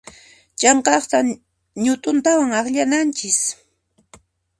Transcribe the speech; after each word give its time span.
Chhanqanta 0.59 1.17
ñut'untawan 1.83 2.51
akllananchis. 2.59 3.39